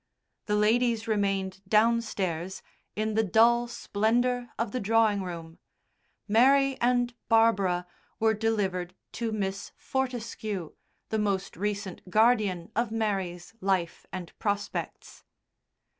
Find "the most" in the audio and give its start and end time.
11.09-11.55